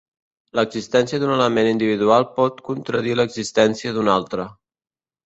L'existència 0.59 1.19
d'un 1.23 1.33
element 1.33 1.69
individual 1.71 2.25
pot 2.39 2.63
contradir 2.71 3.13
l'existència 3.21 3.93
d'un 3.99 4.11
altre. 4.15 4.49